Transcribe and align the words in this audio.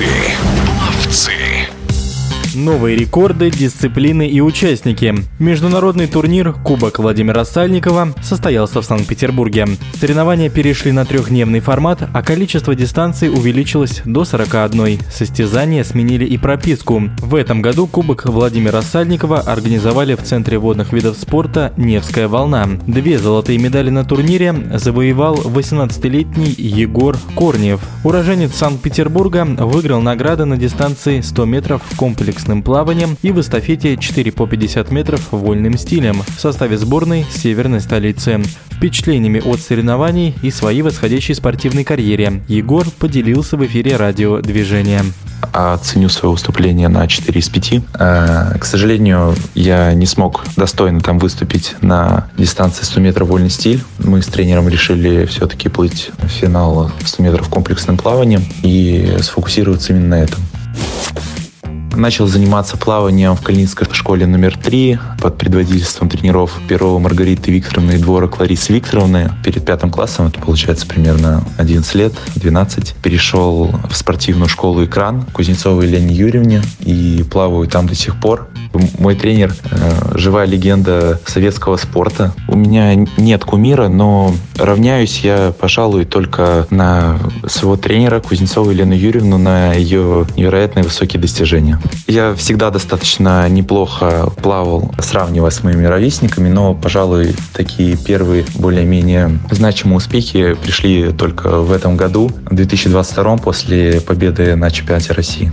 Ловцы. 0.00 0.36
Ловцы. 0.78 1.59
Новые 2.60 2.94
рекорды, 2.94 3.50
дисциплины 3.50 4.28
и 4.28 4.42
участники. 4.42 5.14
Международный 5.38 6.06
турнир 6.06 6.52
Кубок 6.52 6.98
Владимира 6.98 7.46
Сальникова 7.46 8.12
состоялся 8.22 8.82
в 8.82 8.84
Санкт-Петербурге. 8.84 9.66
Соревнования 9.98 10.50
перешли 10.50 10.92
на 10.92 11.06
трехдневный 11.06 11.60
формат, 11.60 12.06
а 12.12 12.22
количество 12.22 12.74
дистанций 12.74 13.30
увеличилось 13.30 14.02
до 14.04 14.26
41. 14.26 14.98
Состязания 15.10 15.82
сменили 15.84 16.26
и 16.26 16.36
прописку. 16.36 17.04
В 17.20 17.34
этом 17.34 17.62
году 17.62 17.86
Кубок 17.86 18.26
Владимира 18.26 18.82
Сальникова 18.82 19.40
организовали 19.40 20.14
в 20.14 20.22
Центре 20.22 20.58
водных 20.58 20.92
видов 20.92 21.16
спорта 21.16 21.72
«Невская 21.78 22.28
волна». 22.28 22.68
Две 22.86 23.18
золотые 23.18 23.58
медали 23.58 23.88
на 23.88 24.04
турнире 24.04 24.54
завоевал 24.74 25.36
18-летний 25.36 26.54
Егор 26.58 27.16
Корнев. 27.34 27.80
Уроженец 28.04 28.54
Санкт-Петербурга 28.54 29.46
выиграл 29.46 30.02
награды 30.02 30.44
на 30.44 30.58
дистанции 30.58 31.22
100 31.22 31.44
метров 31.46 31.80
комплексным 31.96 32.49
комплексным 32.50 32.62
плаванием 32.62 33.16
и 33.22 33.30
в 33.30 33.40
эстафете 33.40 33.96
4 33.96 34.32
по 34.32 34.46
50 34.46 34.90
метров 34.90 35.20
вольным 35.30 35.78
стилем 35.78 36.22
в 36.36 36.40
составе 36.40 36.76
сборной 36.76 37.24
северной 37.30 37.80
столицы. 37.80 38.42
Впечатлениями 38.70 39.40
от 39.44 39.60
соревнований 39.60 40.34
и 40.42 40.50
своей 40.50 40.82
восходящей 40.82 41.34
спортивной 41.34 41.84
карьере 41.84 42.42
Егор 42.48 42.86
поделился 42.98 43.56
в 43.56 43.64
эфире 43.66 43.96
радио 43.96 44.40
«Движение» 44.40 45.02
оценю 45.52 46.08
свое 46.08 46.32
выступление 46.32 46.88
на 46.88 47.06
4 47.06 47.40
из 47.40 47.48
5. 47.48 47.72
Э, 47.94 48.58
к 48.58 48.64
сожалению, 48.64 49.34
я 49.54 49.94
не 49.94 50.06
смог 50.06 50.44
достойно 50.56 51.00
там 51.00 51.18
выступить 51.18 51.76
на 51.80 52.28
дистанции 52.36 52.84
100 52.84 53.00
метров 53.00 53.28
вольный 53.28 53.50
стиль. 53.50 53.82
Мы 53.98 54.22
с 54.22 54.26
тренером 54.26 54.68
решили 54.68 55.24
все-таки 55.26 55.68
плыть 55.68 56.10
в 56.18 56.28
финал 56.28 56.90
100 57.04 57.22
метров 57.22 57.48
комплексным 57.48 57.96
плаванием 57.96 58.44
и 58.62 59.16
сфокусироваться 59.22 59.92
именно 59.92 60.08
на 60.08 60.22
этом. 60.22 60.40
Начал 61.96 62.26
заниматься 62.26 62.76
плаванием 62.76 63.34
в 63.34 63.42
Калининской 63.42 63.86
школе 63.92 64.26
номер 64.26 64.56
три 64.56 64.98
под 65.20 65.36
предводительством 65.36 66.08
тренеров 66.08 66.52
Перова 66.68 66.98
Маргариты 66.98 67.50
Викторовны 67.50 67.92
и 67.92 67.98
двора 67.98 68.28
Кларисы 68.28 68.72
Викторовны. 68.72 69.32
Перед 69.44 69.64
пятым 69.64 69.90
классом, 69.90 70.28
это 70.28 70.38
получается 70.40 70.86
примерно 70.86 71.44
11 71.58 71.94
лет, 71.96 72.12
12, 72.36 72.94
перешел 73.02 73.74
в 73.88 73.96
спортивную 73.96 74.48
школу 74.48 74.84
«Экран» 74.84 75.22
Кузнецовой 75.32 75.86
Елене 75.86 76.14
Юрьевне 76.14 76.62
и 76.80 77.24
плаваю 77.30 77.68
там 77.68 77.86
до 77.86 77.94
сих 77.94 78.18
пор. 78.20 78.48
Мой 78.98 79.14
тренер 79.14 79.54
э,– 79.70 80.12
живая 80.14 80.46
легенда 80.46 81.20
советского 81.26 81.76
спорта. 81.76 82.32
У 82.48 82.56
меня 82.56 82.94
нет 83.16 83.44
кумира, 83.44 83.88
но 83.88 84.34
равняюсь 84.56 85.20
я, 85.20 85.52
пожалуй, 85.58 86.04
только 86.04 86.66
на 86.70 87.18
своего 87.46 87.76
тренера 87.76 88.20
Кузнецову 88.20 88.70
Елену 88.70 88.94
Юрьевну, 88.94 89.38
на 89.38 89.72
ее 89.72 90.26
невероятные 90.36 90.84
высокие 90.84 91.20
достижения. 91.20 91.80
Я 92.06 92.34
всегда 92.34 92.70
достаточно 92.70 93.48
неплохо 93.48 94.30
плавал, 94.42 94.92
сравнивая 94.98 95.50
с 95.50 95.62
моими 95.62 95.84
ровесниками, 95.84 96.48
но, 96.48 96.74
пожалуй, 96.74 97.34
такие 97.52 97.96
первые 97.96 98.44
более-менее 98.56 99.38
значимые 99.50 99.98
успехи 99.98 100.54
пришли 100.54 101.12
только 101.12 101.60
в 101.60 101.72
этом 101.72 101.96
году, 101.96 102.30
в 102.46 102.54
2022 102.54 103.36
после 103.38 104.00
победы 104.00 104.56
на 104.56 104.70
чемпионате 104.70 105.12
России. 105.12 105.52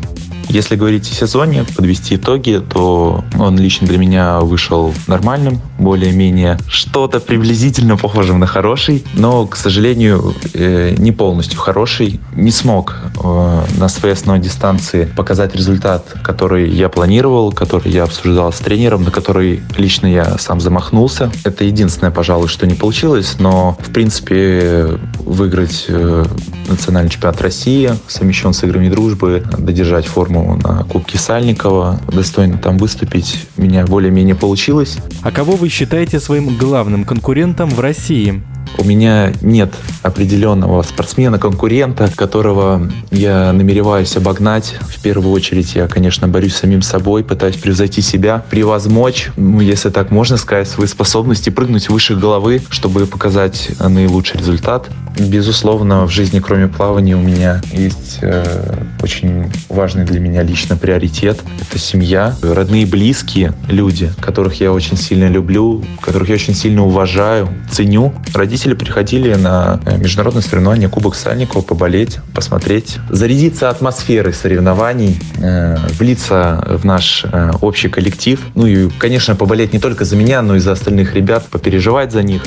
Если 0.49 0.75
говорить 0.75 1.09
о 1.11 1.13
сезоне, 1.13 1.65
подвести 1.75 2.15
итоги, 2.15 2.63
то 2.73 3.23
он 3.37 3.57
лично 3.57 3.85
для 3.87 3.97
меня 3.97 4.39
вышел 4.39 4.93
нормальным, 5.07 5.59
более-менее 5.77 6.57
что-то 6.67 7.19
приблизительно 7.19 7.97
похожим 7.97 8.39
на 8.39 8.47
хороший, 8.47 9.03
но, 9.13 9.45
к 9.45 9.55
сожалению, 9.55 10.33
э, 10.53 10.95
не 10.97 11.11
полностью 11.11 11.59
хороший. 11.59 12.19
Не 12.35 12.51
смог 12.51 12.95
э, 13.23 13.63
на 13.77 13.89
своей 13.89 14.13
основной 14.13 14.43
дистанции 14.43 15.05
показать 15.15 15.55
результат, 15.55 16.13
который 16.23 16.69
я 16.69 16.89
планировал, 16.89 17.51
который 17.51 17.91
я 17.91 18.03
обсуждал 18.03 18.51
с 18.51 18.59
тренером, 18.59 19.03
на 19.03 19.11
который 19.11 19.61
лично 19.77 20.07
я 20.07 20.37
сам 20.37 20.59
замахнулся. 20.59 21.31
Это 21.43 21.63
единственное, 21.63 22.11
пожалуй, 22.11 22.47
что 22.47 22.65
не 22.67 22.75
получилось, 22.75 23.35
но, 23.39 23.77
в 23.79 23.91
принципе, 23.91 24.99
выиграть 25.19 25.85
э, 25.87 26.25
национальный 26.67 27.09
чемпионат 27.09 27.41
России, 27.41 27.91
совмещен 28.07 28.53
с 28.53 28.63
играми 28.63 28.89
дружбы, 28.89 29.43
додержать 29.57 30.05
форму 30.05 30.59
на 30.63 30.83
Кубке 30.83 31.17
Сальникова, 31.17 31.99
достойно 32.07 32.57
там 32.57 32.77
выступить, 32.77 33.47
меня 33.57 33.85
более-менее 33.85 34.35
получилось. 34.35 34.97
А 35.21 35.31
кого 35.31 35.55
вы 35.55 35.67
считаете 35.77 36.19
своим 36.19 36.57
главным 36.57 37.05
конкурентом 37.05 37.69
в 37.69 37.79
России? 37.79 38.41
У 38.79 38.83
меня 38.83 39.31
нет 39.41 39.75
определенного 40.01 40.81
спортсмена-конкурента, 40.81 42.11
которого 42.15 42.91
я 43.11 43.53
намереваюсь 43.53 44.17
обогнать. 44.17 44.75
В 44.81 44.99
первую 45.03 45.31
очередь 45.33 45.75
я, 45.75 45.87
конечно, 45.87 46.27
борюсь 46.27 46.55
с 46.55 46.61
самим 46.61 46.81
собой, 46.81 47.23
пытаюсь 47.23 47.57
превзойти 47.57 48.01
себя, 48.01 48.43
превозмочь, 48.49 49.29
ну, 49.37 49.61
если 49.61 49.89
так 49.89 50.09
можно 50.09 50.37
сказать, 50.37 50.67
свои 50.67 50.87
способности, 50.87 51.51
прыгнуть 51.51 51.89
выше 51.89 52.15
головы, 52.15 52.59
чтобы 52.69 53.05
показать 53.05 53.69
наилучший 53.79 54.39
результат. 54.39 54.89
Безусловно, 55.19 56.07
в 56.07 56.09
жизни, 56.09 56.39
кроме 56.39 56.67
плавания, 56.67 57.15
у 57.15 57.21
меня 57.21 57.61
есть 57.71 58.17
э, 58.23 58.83
очень 59.07 59.49
важный 59.69 60.03
для 60.03 60.19
меня 60.19 60.43
лично 60.43 60.75
приоритет. 60.75 61.39
Это 61.61 61.79
семья, 61.79 62.35
родные, 62.41 62.85
близкие 62.85 63.53
люди, 63.69 64.11
которых 64.19 64.59
я 64.59 64.73
очень 64.73 64.97
сильно 64.97 65.29
люблю, 65.29 65.81
которых 66.01 66.27
я 66.27 66.35
очень 66.35 66.53
сильно 66.53 66.85
уважаю, 66.85 67.47
ценю. 67.71 68.13
Родители 68.33 68.73
приходили 68.73 69.33
на 69.35 69.79
э, 69.85 69.97
международное 69.97 70.41
соревнование 70.41 70.89
Кубок 70.89 71.15
Сальникова 71.15 71.61
поболеть, 71.61 72.19
посмотреть, 72.33 72.97
зарядиться 73.09 73.69
атмосферой 73.69 74.33
соревнований, 74.33 75.17
э, 75.37 75.77
влиться 75.97 76.61
в 76.67 76.83
наш 76.83 77.23
э, 77.23 77.51
общий 77.61 77.87
коллектив. 77.87 78.41
Ну 78.55 78.67
и, 78.67 78.89
конечно, 78.89 79.37
поболеть 79.37 79.71
не 79.71 79.79
только 79.79 80.03
за 80.03 80.17
меня, 80.17 80.41
но 80.41 80.57
и 80.57 80.59
за 80.59 80.73
остальных 80.73 81.15
ребят, 81.15 81.45
попереживать 81.49 82.11
за 82.11 82.23
них 82.23 82.43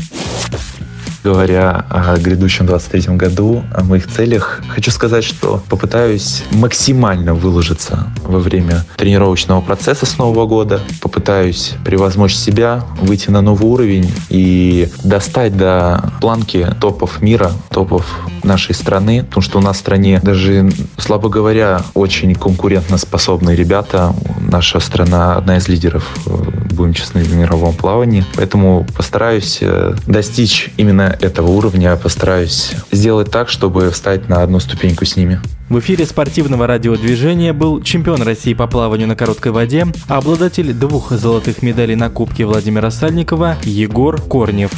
говоря 1.22 1.84
о 1.88 2.16
грядущем 2.16 2.66
23 2.66 3.16
году, 3.16 3.62
о 3.74 3.84
моих 3.84 4.06
целях, 4.08 4.62
хочу 4.68 4.90
сказать, 4.90 5.24
что 5.24 5.62
попытаюсь 5.68 6.44
максимально 6.50 7.34
выложиться 7.34 8.10
во 8.22 8.38
время 8.38 8.84
тренировочного 8.96 9.60
процесса 9.60 10.06
с 10.06 10.18
Нового 10.18 10.46
года, 10.46 10.80
попытаюсь 11.00 11.74
превозмочь 11.84 12.34
себя, 12.34 12.84
выйти 13.00 13.30
на 13.30 13.40
новый 13.40 13.68
уровень 13.68 14.10
и 14.28 14.88
достать 15.04 15.56
до 15.56 16.12
планки 16.20 16.66
топов 16.80 17.20
мира, 17.22 17.52
топов 17.70 18.06
нашей 18.42 18.74
страны, 18.74 19.24
потому 19.24 19.42
что 19.42 19.58
у 19.58 19.62
нас 19.62 19.76
в 19.76 19.80
стране 19.80 20.20
даже, 20.22 20.70
слабо 20.96 21.28
говоря, 21.28 21.82
очень 21.94 22.34
конкурентоспособные 22.34 23.56
ребята. 23.56 24.14
Наша 24.50 24.80
страна 24.80 25.36
одна 25.36 25.58
из 25.58 25.68
лидеров, 25.68 26.10
э, 26.26 26.30
будем 26.72 26.92
честны, 26.92 27.22
в 27.22 27.32
мировом 27.32 27.72
плавании. 27.72 28.24
Поэтому 28.34 28.84
постараюсь 28.96 29.58
э, 29.60 29.94
достичь 30.08 30.70
именно 30.76 31.16
этого 31.20 31.48
уровня, 31.48 31.94
постараюсь 31.96 32.72
сделать 32.90 33.30
так, 33.30 33.48
чтобы 33.48 33.90
встать 33.90 34.28
на 34.28 34.42
одну 34.42 34.58
ступеньку 34.58 35.04
с 35.04 35.14
ними. 35.14 35.40
В 35.68 35.78
эфире 35.78 36.04
спортивного 36.04 36.66
радиодвижения 36.66 37.52
был 37.52 37.80
чемпион 37.80 38.22
России 38.22 38.54
по 38.54 38.66
плаванию 38.66 39.06
на 39.06 39.14
короткой 39.14 39.52
воде, 39.52 39.86
а 40.08 40.16
обладатель 40.18 40.72
двух 40.72 41.12
золотых 41.12 41.62
медалей 41.62 41.94
на 41.94 42.10
Кубке 42.10 42.44
Владимира 42.44 42.90
Сальникова 42.90 43.56
Егор 43.62 44.20
Корнев. 44.20 44.72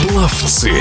Пловцы. 0.00 0.72